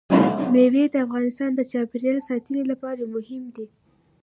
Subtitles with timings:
[0.51, 3.65] مېوې د افغانستان د چاپیریال ساتنې لپاره مهم دي.